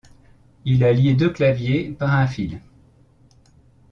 [0.65, 2.59] Il a lié deux claviers par un fil.